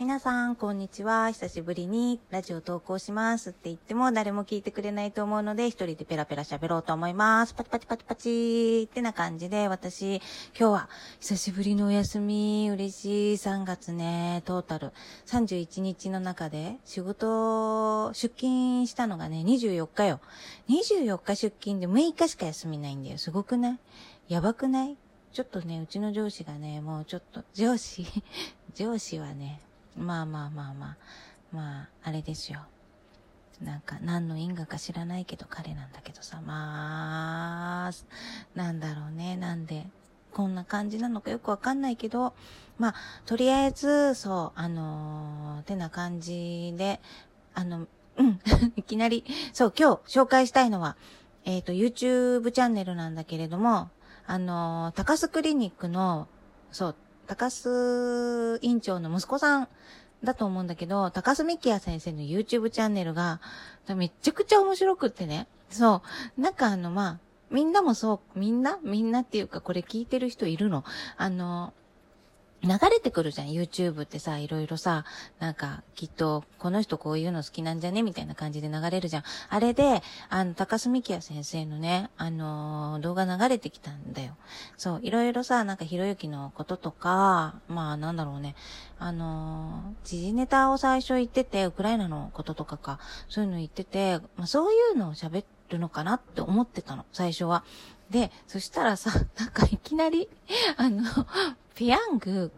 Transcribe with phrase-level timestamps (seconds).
[0.00, 1.32] 皆さん、こんにちは。
[1.32, 7.52] 久しぶりにラジオ投稿しますって言っても誰も聞いてくれないと思うので、一人でペラペラ喋ろうと思います。
[7.52, 10.22] パチパチパチパチってな感じで、私、
[10.56, 10.88] 今日は
[11.18, 14.92] 久しぶりのお休み、嬉しい3月ね、トータル
[15.26, 20.20] 31日の中で仕事、出勤したのがね、24日よ。
[20.68, 23.18] 24日出勤で6日しか休みないんだよ。
[23.18, 23.78] すごくない？
[24.28, 24.96] やばくない？
[25.32, 28.06] ちょっとね、うちの上司がね、もうちょっと、上司
[28.76, 29.60] 上司はね、
[29.98, 30.96] まあまあまあまあ、
[31.52, 32.60] まあ、あれですよ。
[33.62, 37.92] なんか、何の因果か知らないけど彼なんだけどさ、まあ、
[38.54, 39.86] なんだろうね、なんで、
[40.32, 42.34] こんな感じなのかよくわかんないけど、
[42.78, 42.94] まあ、
[43.26, 47.00] とりあえず、そう、あのー、てな感じで、
[47.54, 48.40] あの、うん、
[48.76, 50.96] いきなり、そう、今日紹介したいのは、
[51.44, 53.90] えっ、ー、と、YouTube チャンネルなんだけれども、
[54.26, 56.28] あのー、高須クリニックの、
[56.70, 56.94] そう、
[57.28, 59.68] 高須院長の息子さん
[60.24, 63.40] だと思うんだけど、高須幹也先生の YouTube チャンネルが、
[63.94, 65.46] めちゃくちゃ面白くってね。
[65.70, 66.02] そ
[66.36, 66.40] う。
[66.40, 67.18] なんかあの、まあ、
[67.50, 70.84] みんなもそう、みんなみんなっていうか、これ聞いてる人いるの
[71.16, 71.74] あの、
[72.62, 73.48] 流れてくるじゃん。
[73.48, 75.04] YouTube ってさ、いろいろさ、
[75.38, 78.02] なんか、きっと、この人こういうの好きなんじゃね？
[78.02, 79.22] みたいな感じで流れるじゃん。
[79.48, 84.36] あれで、あの、高須幹也先生のね、あのー、動画流れてきたんだよ。
[84.76, 88.56] そう、いろいろさ、なんかひろゆきのこととか、まあ、なんだろうね。
[88.98, 92.98] あのー、時事ネタを最初言ってて、ウクライナのこととかか、
[93.28, 97.62] そういうの言ってて、まあ、そういうのを喋るのかなって思ってたの、最初は。
[98.10, 100.28] で、そしたらさ、なんかいきなり、
[100.76, 101.04] あの、
[101.78, 102.50] ペヤング、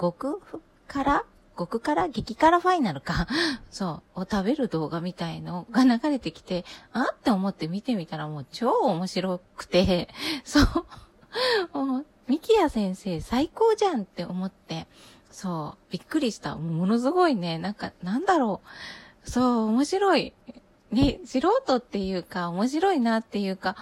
[0.00, 0.40] 極
[0.86, 1.24] 辛
[1.58, 3.26] 極辛激辛ファイナルか。
[3.72, 4.20] そう。
[4.20, 10.08] を食べる動画みたいのが流れてきて、あって思って見てみたらもう超面白くて、
[10.46, 10.60] そ
[11.72, 11.84] う。
[11.84, 14.86] もう、ミキヤ先生最高じゃんって思って、
[15.32, 15.90] そう。
[15.90, 16.54] びっくりした。
[16.54, 17.58] ものすごいね。
[17.58, 18.60] なんか、なんだろ
[19.26, 19.28] う。
[19.28, 20.34] そう、面白い。
[20.92, 23.74] ね、素人っていうか、面白いなっていうか、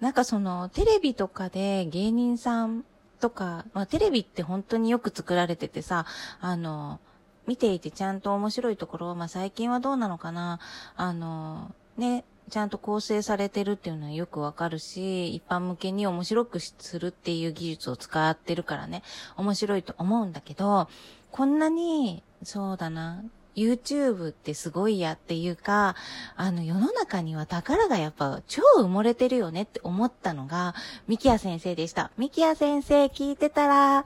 [0.00, 2.86] なんかその、テレビとかで芸人さん
[3.20, 6.06] とか、まあテレビって本当によく作られててさ、
[6.40, 6.98] あの、
[7.46, 10.58] 見ていてちゃんと面白いところ、まあ最近はどうなのかな、
[10.96, 19.02] あの、ね、ちゃんと構成されてるっていうのはよくわかるし、一般向けに面白くするっていう技術を使ってるからね、
[19.36, 20.88] 面白いと思うんだけど、
[21.30, 23.22] こんなに、そうだな、
[23.56, 25.96] YouTube ってすごいやっていうか、
[26.36, 30.74] あの世の中には宝がやっぱ超埋もれてるよねって思ったのが、
[31.08, 32.10] ミキヤ先生でした。
[32.16, 34.04] ミキヤ先生聞いてたら、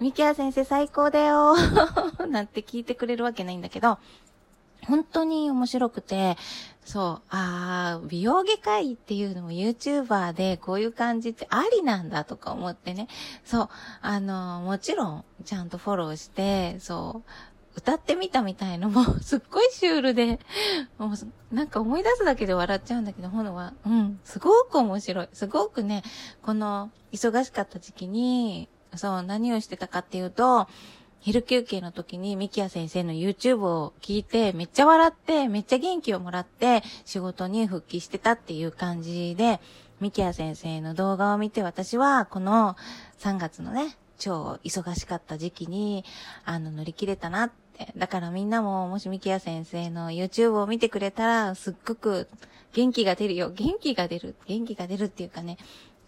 [0.00, 1.56] ミキヤ先生最高だよ
[2.28, 3.98] なんて聞いてくれるわけないんだけど、
[4.86, 6.36] 本当に面白くて、
[6.84, 13.06] そう、ああ、美容外科医っていうのも YouTuber でこういう感じってありなんだとか思ってね。
[13.44, 13.68] そう、
[14.00, 17.30] あの、もちろんちゃんとフォローして、そう、
[17.74, 20.38] 歌ってみたみたいのも すっごいシュールで、
[20.98, 25.28] もうなんか思い出すだけで笑っちゃうんだけど、ほのは、うん、すごく面白い。
[25.32, 26.02] すごくね、
[26.42, 30.68] この忙しかった時期に、そう、何をしてたかっていうと、
[31.20, 39.60] 昼休憩の時にミキヤ先生の YouTube を聞いて、めっちゃ笑って、めっちゃ元気をもらって、仕事に復帰してたっていう感じで、
[40.00, 42.76] ミキヤ先生の動画を見て私は、この
[43.20, 46.04] 3月のね、超忙しかった時期に、
[46.44, 47.52] あの、乗り切れたなっ
[47.96, 52.28] だからみんなも、もしミキヤ先生の YouTube を見てくれたら、すっごく
[52.72, 53.50] 元気が出るよ。
[53.50, 54.34] 元気が出る。
[54.46, 55.58] 元気が出るっていうかね。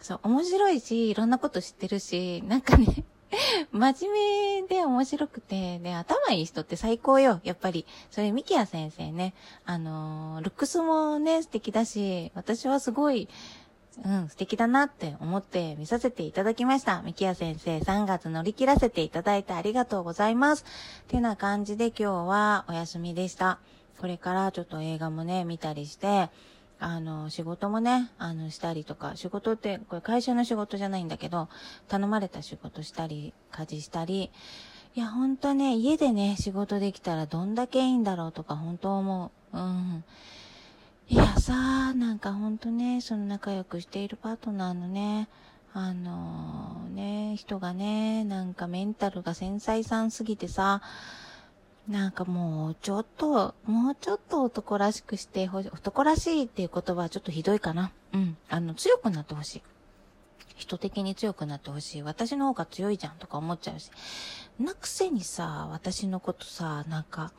[0.00, 3.04] そう、面白いし、いろんなこと知ってるし、なんかね
[3.72, 7.86] 真面目で面白くて、ね、頭いい人って最高よ、やっぱり。
[8.10, 9.34] それ、ミキヤ先生ね、
[9.64, 13.28] あのー、ルックスもね、素敵だし、私はすごい、
[14.04, 17.02] うん、素敵だなって思って見させていただきました。
[17.02, 20.64] ミキヤ先生、3月乗り切らせていただいてありがとうございます。
[21.08, 23.58] てな感じで今日はお休みでした。
[24.00, 26.28] これからちょっと映画もね、見たりして、
[26.80, 31.48] あの、仕事もね、あの、したりとか、仕事って、これ会社の仕事じゃないんだけど、
[31.88, 34.30] 頼まれた仕事したり、家事したり、
[34.96, 39.58] いや、ほんとね、家でね、仕事できたらどんだけいいんだろうとか、本当思う。
[39.58, 40.04] うん。
[41.08, 45.28] いやさあ、なんかほんとね、その仲良くしているパートナーのね、
[45.74, 50.80] あのー、ね、人がね、なんかメンタルが繊細さんすぎてさ、
[51.88, 55.68] なんかもうちょっと、もうちょっと男らしくしてほしい。
[55.68, 57.92] 男らしいっていう言葉はちょっとひどいかな。
[58.14, 58.36] うん。
[58.48, 59.62] あの、強くなってほしい。
[60.56, 62.02] 人的に強くなってほしい。
[62.02, 63.90] 私の方が強いじゃんとか思っちゃうし。
[64.58, 67.32] なくせにさ、私のことさ、なんか、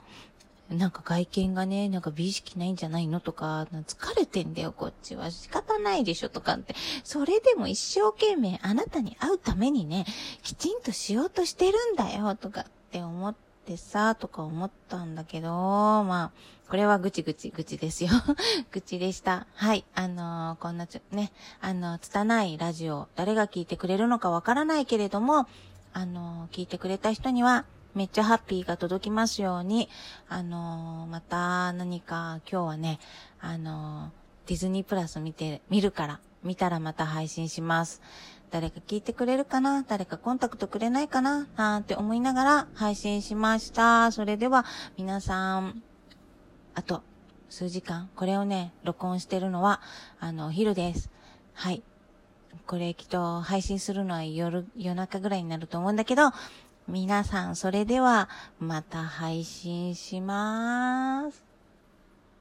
[0.70, 5.30] なんか外見がね、なんか美意識ないんじゃないのとか、疲れてんだよ、こっちは。
[5.30, 6.76] 仕方ないでしょ、とかって。
[7.04, 10.06] それでも一生懸命あなたに会うためにね、
[10.42, 13.36] きちんとしようとしてるんだよ、とかって思っ
[13.66, 18.10] てさ、とか思ったんだけど、まあ、これはぐちぐち、ぐちですよ。
[18.72, 19.46] ぐちでした。
[19.54, 19.86] はい。
[19.94, 21.32] あのー、こんなちょ、ね、
[21.62, 25.48] あの、拙いラジオ、誰が聞いてくれるのかわからないけれども、
[25.94, 27.66] あのー、聞いてくれた人には、
[27.96, 29.90] めっちゃハッピーが届きますように、
[30.28, 33.00] あのー、また何か今日はね、
[33.40, 34.12] あの
[34.48, 38.02] ディズニープラス見て、見るから、見たらまた配信します。
[38.52, 39.84] 誰か聞いてくれるかな？
[39.84, 41.48] 誰かコンタクトくれないかな？
[41.56, 44.12] なんて思いながら配信しました。
[44.12, 44.66] それでは
[44.98, 45.82] 皆さん、
[46.74, 47.02] あと
[47.50, 49.82] 数時間、これをね、録音してるのは、
[50.20, 51.10] あの、お昼です。
[51.54, 51.82] はい。
[52.68, 56.32] これきっと配信するのは夜、夜中ぐらいになると思うんだけど、
[56.88, 58.30] 皆さん、それでは
[58.60, 61.45] また配信します。